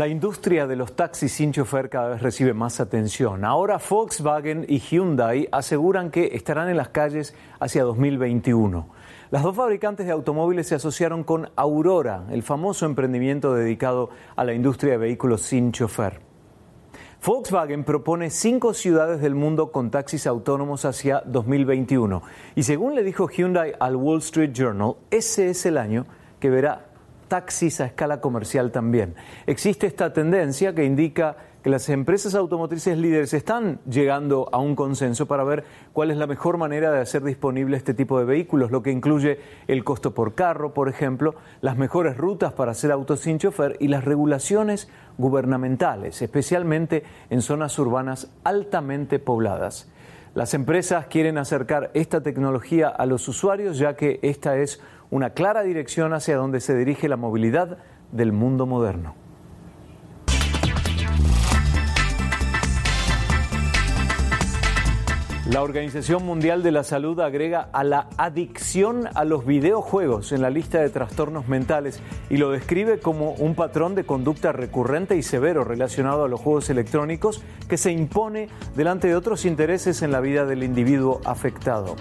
La 0.00 0.08
industria 0.08 0.66
de 0.66 0.76
los 0.76 0.96
taxis 0.96 1.30
sin 1.30 1.52
chofer 1.52 1.90
cada 1.90 2.08
vez 2.08 2.22
recibe 2.22 2.54
más 2.54 2.80
atención. 2.80 3.44
Ahora 3.44 3.78
Volkswagen 3.78 4.64
y 4.66 4.78
Hyundai 4.78 5.46
aseguran 5.52 6.10
que 6.10 6.30
estarán 6.32 6.70
en 6.70 6.78
las 6.78 6.88
calles 6.88 7.34
hacia 7.58 7.84
2021. 7.84 8.88
Las 9.30 9.42
dos 9.42 9.54
fabricantes 9.54 10.06
de 10.06 10.12
automóviles 10.12 10.68
se 10.68 10.76
asociaron 10.76 11.22
con 11.22 11.50
Aurora, 11.54 12.24
el 12.30 12.42
famoso 12.42 12.86
emprendimiento 12.86 13.52
dedicado 13.52 14.08
a 14.36 14.44
la 14.44 14.54
industria 14.54 14.92
de 14.92 14.96
vehículos 14.96 15.42
sin 15.42 15.70
chofer. 15.70 16.18
Volkswagen 17.22 17.84
propone 17.84 18.30
cinco 18.30 18.72
ciudades 18.72 19.20
del 19.20 19.34
mundo 19.34 19.70
con 19.70 19.90
taxis 19.90 20.26
autónomos 20.26 20.86
hacia 20.86 21.20
2021. 21.26 22.22
Y 22.54 22.62
según 22.62 22.94
le 22.94 23.02
dijo 23.02 23.28
Hyundai 23.28 23.74
al 23.78 23.96
Wall 23.96 24.20
Street 24.20 24.52
Journal, 24.54 24.94
ese 25.10 25.50
es 25.50 25.66
el 25.66 25.76
año 25.76 26.06
que 26.38 26.48
verá 26.48 26.89
taxis 27.30 27.80
a 27.80 27.86
escala 27.86 28.20
comercial 28.20 28.72
también. 28.72 29.14
Existe 29.46 29.86
esta 29.86 30.12
tendencia 30.12 30.74
que 30.74 30.84
indica 30.84 31.36
que 31.62 31.70
las 31.70 31.88
empresas 31.88 32.34
automotrices 32.34 32.98
líderes 32.98 33.32
están 33.34 33.78
llegando 33.88 34.48
a 34.50 34.58
un 34.58 34.74
consenso 34.74 35.26
para 35.26 35.44
ver 35.44 35.64
cuál 35.92 36.10
es 36.10 36.16
la 36.16 36.26
mejor 36.26 36.58
manera 36.58 36.90
de 36.90 37.00
hacer 37.00 37.22
disponible 37.22 37.76
este 37.76 37.94
tipo 37.94 38.18
de 38.18 38.24
vehículos, 38.24 38.70
lo 38.70 38.82
que 38.82 38.90
incluye 38.90 39.38
el 39.68 39.84
costo 39.84 40.12
por 40.12 40.34
carro, 40.34 40.74
por 40.74 40.88
ejemplo, 40.88 41.36
las 41.60 41.76
mejores 41.76 42.16
rutas 42.16 42.52
para 42.52 42.72
hacer 42.72 42.90
autos 42.90 43.20
sin 43.20 43.38
chofer 43.38 43.76
y 43.78 43.88
las 43.88 44.04
regulaciones 44.04 44.88
gubernamentales, 45.16 46.22
especialmente 46.22 47.04
en 47.28 47.42
zonas 47.42 47.78
urbanas 47.78 48.28
altamente 48.42 49.20
pobladas. 49.20 49.88
Las 50.34 50.54
empresas 50.54 51.06
quieren 51.06 51.38
acercar 51.38 51.90
esta 51.92 52.22
tecnología 52.22 52.88
a 52.88 53.04
los 53.04 53.26
usuarios 53.26 53.78
ya 53.78 53.96
que 53.96 54.20
esta 54.22 54.58
es 54.58 54.80
una 55.10 55.30
clara 55.30 55.62
dirección 55.62 56.12
hacia 56.12 56.36
donde 56.36 56.60
se 56.60 56.76
dirige 56.76 57.08
la 57.08 57.16
movilidad 57.16 57.78
del 58.12 58.30
mundo 58.30 58.64
moderno. 58.64 59.14
La 65.50 65.64
Organización 65.64 66.24
Mundial 66.24 66.62
de 66.62 66.70
la 66.70 66.84
Salud 66.84 67.18
agrega 67.18 67.70
a 67.72 67.82
la 67.82 68.08
adicción 68.16 69.08
a 69.14 69.24
los 69.24 69.44
videojuegos 69.44 70.30
en 70.30 70.42
la 70.42 70.50
lista 70.50 70.78
de 70.78 70.90
trastornos 70.90 71.48
mentales 71.48 72.00
y 72.28 72.36
lo 72.36 72.52
describe 72.52 73.00
como 73.00 73.32
un 73.32 73.56
patrón 73.56 73.96
de 73.96 74.04
conducta 74.04 74.52
recurrente 74.52 75.16
y 75.16 75.24
severo 75.24 75.64
relacionado 75.64 76.22
a 76.22 76.28
los 76.28 76.40
juegos 76.40 76.70
electrónicos 76.70 77.42
que 77.68 77.78
se 77.78 77.90
impone 77.90 78.48
delante 78.76 79.08
de 79.08 79.16
otros 79.16 79.44
intereses 79.44 80.02
en 80.02 80.12
la 80.12 80.20
vida 80.20 80.46
del 80.46 80.62
individuo 80.62 81.20
afectado. 81.24 81.96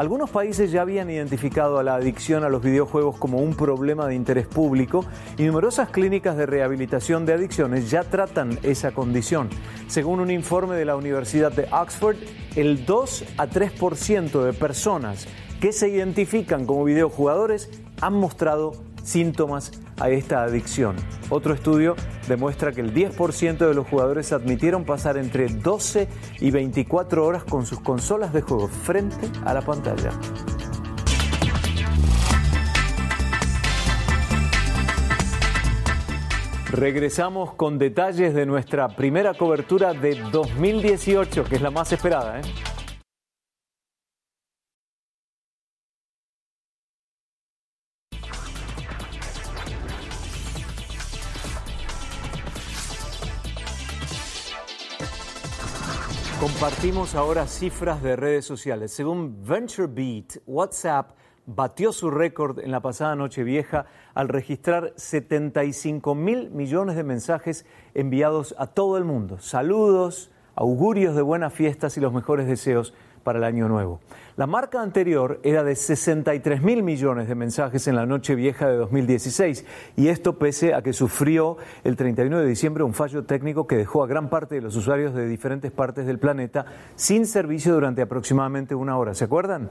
Algunos 0.00 0.30
países 0.30 0.72
ya 0.72 0.80
habían 0.80 1.10
identificado 1.10 1.78
a 1.78 1.82
la 1.82 1.96
adicción 1.96 2.42
a 2.42 2.48
los 2.48 2.62
videojuegos 2.62 3.18
como 3.18 3.36
un 3.36 3.54
problema 3.54 4.06
de 4.06 4.14
interés 4.14 4.46
público 4.46 5.04
y 5.36 5.42
numerosas 5.42 5.90
clínicas 5.90 6.38
de 6.38 6.46
rehabilitación 6.46 7.26
de 7.26 7.34
adicciones 7.34 7.90
ya 7.90 8.02
tratan 8.02 8.58
esa 8.62 8.92
condición. 8.92 9.50
Según 9.88 10.20
un 10.20 10.30
informe 10.30 10.74
de 10.76 10.86
la 10.86 10.96
Universidad 10.96 11.52
de 11.52 11.68
Oxford, 11.70 12.16
el 12.56 12.86
2 12.86 13.24
a 13.36 13.46
3% 13.46 14.42
de 14.42 14.54
personas 14.54 15.28
que 15.60 15.70
se 15.70 15.90
identifican 15.90 16.64
como 16.64 16.84
videojugadores 16.84 17.68
han 18.00 18.14
mostrado 18.14 18.72
síntomas 19.10 19.72
a 19.98 20.08
esta 20.10 20.42
adicción. 20.42 20.96
Otro 21.28 21.52
estudio 21.52 21.96
demuestra 22.28 22.72
que 22.72 22.80
el 22.80 22.94
10% 22.94 23.58
de 23.58 23.74
los 23.74 23.86
jugadores 23.86 24.32
admitieron 24.32 24.84
pasar 24.84 25.16
entre 25.16 25.48
12 25.48 26.08
y 26.40 26.50
24 26.50 27.26
horas 27.26 27.44
con 27.44 27.66
sus 27.66 27.80
consolas 27.80 28.32
de 28.32 28.42
juego 28.42 28.68
frente 28.68 29.28
a 29.44 29.52
la 29.52 29.62
pantalla. 29.62 30.10
Regresamos 36.70 37.54
con 37.54 37.78
detalles 37.78 38.32
de 38.32 38.46
nuestra 38.46 38.88
primera 38.88 39.34
cobertura 39.34 39.92
de 39.92 40.14
2018, 40.30 41.44
que 41.44 41.56
es 41.56 41.62
la 41.62 41.72
más 41.72 41.92
esperada. 41.92 42.38
¿eh? 42.38 42.42
Compartimos 56.40 57.14
ahora 57.16 57.46
cifras 57.46 58.02
de 58.02 58.16
redes 58.16 58.46
sociales. 58.46 58.92
Según 58.92 59.44
VentureBeat, 59.44 60.38
WhatsApp 60.46 61.10
batió 61.44 61.92
su 61.92 62.10
récord 62.10 62.60
en 62.60 62.70
la 62.70 62.80
pasada 62.80 63.14
noche 63.14 63.44
vieja 63.44 63.84
al 64.14 64.28
registrar 64.28 64.94
75 64.96 66.14
mil 66.14 66.50
millones 66.50 66.96
de 66.96 67.04
mensajes 67.04 67.66
enviados 67.92 68.54
a 68.56 68.68
todo 68.68 68.96
el 68.96 69.04
mundo. 69.04 69.38
Saludos, 69.38 70.30
augurios 70.54 71.14
de 71.14 71.20
buenas 71.20 71.52
fiestas 71.52 71.98
y 71.98 72.00
los 72.00 72.14
mejores 72.14 72.46
deseos 72.46 72.94
para 73.22 73.38
el 73.38 73.44
año 73.44 73.68
nuevo. 73.68 74.00
La 74.36 74.46
marca 74.46 74.80
anterior 74.80 75.38
era 75.42 75.64
de 75.64 75.76
63 75.76 76.62
mil 76.62 76.82
millones 76.82 77.28
de 77.28 77.34
mensajes 77.34 77.86
en 77.88 77.96
la 77.96 78.06
noche 78.06 78.34
vieja 78.34 78.68
de 78.68 78.76
2016 78.76 79.66
y 79.96 80.08
esto 80.08 80.38
pese 80.38 80.72
a 80.72 80.80
que 80.80 80.94
sufrió 80.94 81.58
el 81.84 81.94
31 81.94 82.38
de 82.38 82.46
diciembre 82.46 82.82
un 82.82 82.94
fallo 82.94 83.24
técnico 83.24 83.66
que 83.66 83.76
dejó 83.76 84.02
a 84.02 84.06
gran 84.06 84.30
parte 84.30 84.54
de 84.54 84.62
los 84.62 84.76
usuarios 84.76 85.14
de 85.14 85.28
diferentes 85.28 85.72
partes 85.72 86.06
del 86.06 86.18
planeta 86.18 86.64
sin 86.94 87.26
servicio 87.26 87.74
durante 87.74 88.00
aproximadamente 88.00 88.74
una 88.74 88.96
hora. 88.96 89.12
¿Se 89.14 89.24
acuerdan? 89.24 89.68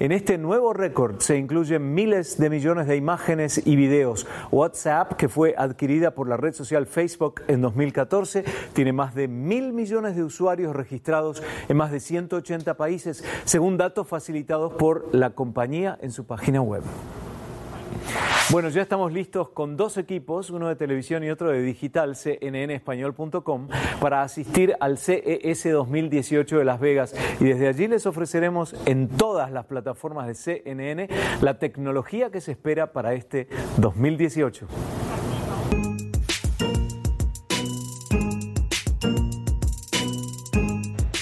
En 0.00 0.10
este 0.10 0.38
nuevo 0.38 0.72
récord 0.72 1.20
se 1.20 1.36
incluyen 1.36 1.94
miles 1.94 2.36
de 2.36 2.50
millones 2.50 2.88
de 2.88 2.96
imágenes 2.96 3.64
y 3.64 3.76
videos. 3.76 4.26
WhatsApp, 4.50 5.12
que 5.12 5.28
fue 5.28 5.54
adquirida 5.56 6.14
por 6.14 6.28
la 6.28 6.36
red 6.36 6.54
social 6.54 6.86
Facebook 6.86 7.42
en 7.46 7.60
2014, 7.60 8.44
tiene 8.72 8.92
más 8.92 9.14
de 9.14 9.28
mil 9.28 9.72
millones 9.72 10.16
de 10.16 10.24
usuarios 10.24 10.74
registrados 10.74 11.42
en 11.68 11.76
más 11.76 11.92
de 11.92 12.00
180 12.00 12.74
países, 12.80 13.22
según 13.44 13.76
datos 13.76 14.08
facilitados 14.08 14.72
por 14.72 15.14
la 15.14 15.30
compañía 15.30 15.98
en 16.00 16.12
su 16.12 16.24
página 16.24 16.62
web. 16.62 16.82
Bueno, 18.50 18.70
ya 18.70 18.80
estamos 18.80 19.12
listos 19.12 19.50
con 19.50 19.76
dos 19.76 19.98
equipos, 19.98 20.48
uno 20.48 20.66
de 20.66 20.76
televisión 20.76 21.22
y 21.22 21.28
otro 21.28 21.50
de 21.50 21.60
digital, 21.60 22.16
cnnespañol.com, 22.16 23.68
para 24.00 24.22
asistir 24.22 24.74
al 24.80 24.96
CES 24.96 25.70
2018 25.70 26.56
de 26.56 26.64
Las 26.64 26.80
Vegas. 26.80 27.14
Y 27.38 27.44
desde 27.44 27.68
allí 27.68 27.86
les 27.86 28.06
ofreceremos 28.06 28.74
en 28.86 29.08
todas 29.08 29.52
las 29.52 29.66
plataformas 29.66 30.26
de 30.26 30.34
CNN 30.34 31.08
la 31.42 31.58
tecnología 31.58 32.30
que 32.30 32.40
se 32.40 32.52
espera 32.52 32.92
para 32.94 33.12
este 33.12 33.46
2018. 33.76 34.66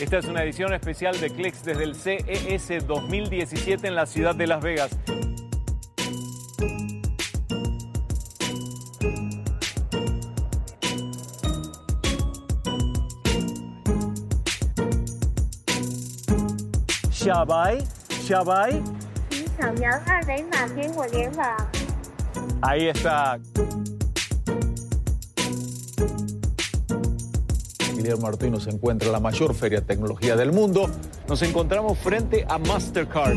Esta 0.01 0.19
es 0.19 0.27
una 0.27 0.45
edición 0.45 0.73
especial 0.73 1.21
de 1.21 1.29
Clicks 1.29 1.65
desde 1.65 1.83
el 1.83 1.97
CES 1.97 2.87
2017 2.87 3.89
en 3.89 3.97
la 3.97 4.07
ciudad 4.07 4.33
de 4.33 4.47
Las 4.47 4.63
Vegas. 4.63 4.91
Shabai, 17.11 17.85
Shabai. 18.23 18.81
Ahí 22.63 22.87
está. 22.87 23.41
Guillermo 28.09 28.27
Martino 28.27 28.59
se 28.59 28.71
encuentra 28.71 29.09
en 29.09 29.13
la 29.13 29.21
mayor 29.21 29.55
feria 29.55 29.81
de 29.81 29.87
tecnología 29.87 30.35
del 30.35 30.51
mundo. 30.51 30.89
Nos 31.29 31.43
encontramos 31.43 31.99
frente 31.99 32.47
a 32.49 32.57
Mastercard. 32.57 33.37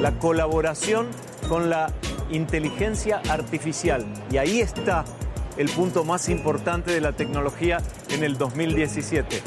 La 0.00 0.18
colaboración 0.18 1.06
con 1.48 1.70
la 1.70 1.92
inteligencia 2.32 3.22
artificial. 3.28 4.04
Y 4.32 4.38
ahí 4.38 4.60
está 4.60 5.04
el 5.56 5.68
punto 5.68 6.02
más 6.02 6.28
importante 6.28 6.90
de 6.90 7.00
la 7.00 7.12
tecnología 7.12 7.78
en 8.10 8.24
el 8.24 8.36
2017. 8.36 9.42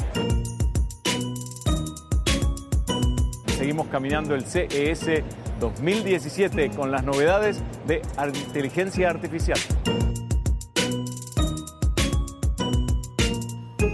Seguimos 3.58 3.88
caminando 3.88 4.34
el 4.34 4.46
CES 4.46 5.22
2017 5.62 6.70
con 6.70 6.90
las 6.90 7.04
novedades 7.04 7.62
de 7.86 8.02
inteligencia 8.34 9.08
artificial. 9.08 9.58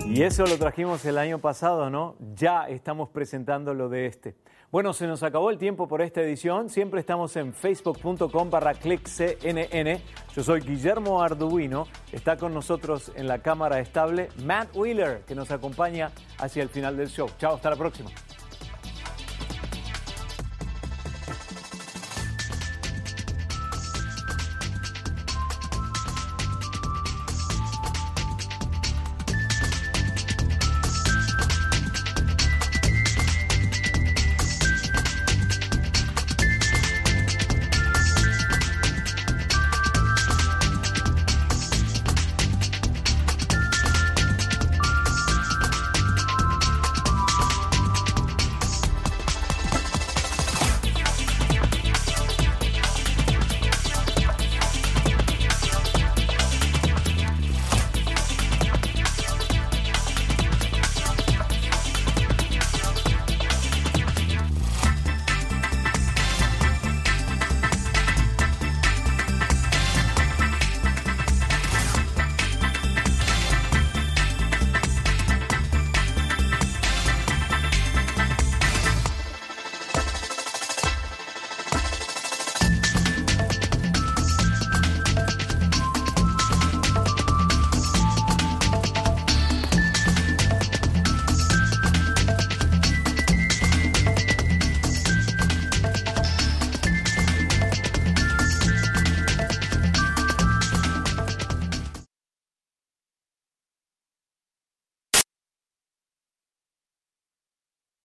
Y 0.07 0.23
eso 0.23 0.47
lo 0.47 0.57
trajimos 0.57 1.05
el 1.05 1.19
año 1.19 1.39
pasado, 1.39 1.91
¿no? 1.91 2.17
Ya 2.35 2.67
estamos 2.69 3.11
presentando 3.11 3.75
lo 3.75 3.91
de 3.91 4.07
este. 4.07 4.35
Bueno, 4.71 4.95
se 4.95 5.07
nos 5.07 5.23
acabó 5.23 5.51
el 5.51 5.59
tiempo 5.59 5.87
por 5.87 6.01
esta 6.01 6.23
edición. 6.23 6.71
Siempre 6.71 7.01
estamos 7.01 7.37
en 7.37 7.53
facebook.com 7.53 8.51
barra 8.51 8.73
clickcnn. 8.73 10.03
Yo 10.35 10.43
soy 10.43 10.63
Guillermo 10.63 11.23
Arduino. 11.23 11.87
Está 12.11 12.39
con 12.39 12.55
nosotros 12.55 13.13
en 13.15 13.29
la 13.29 13.41
cámara 13.41 13.79
estable 13.79 14.31
Matt 14.43 14.75
Wheeler, 14.75 15.21
que 15.27 15.35
nos 15.35 15.51
acompaña 15.51 16.11
hacia 16.39 16.63
el 16.63 16.71
final 16.71 16.97
del 16.97 17.09
show. 17.09 17.29
Chao, 17.39 17.57
hasta 17.57 17.69
la 17.69 17.77
próxima. 17.77 18.11